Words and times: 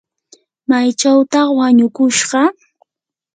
¿maychawtaq 0.69 1.47
wanukushqa? 1.57 2.41